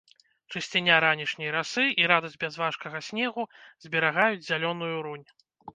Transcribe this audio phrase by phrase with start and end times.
[0.53, 3.49] Чысціня ранішняй расы і радасць бязважкага снегу
[3.89, 5.27] зберагаюць зялёную рунь.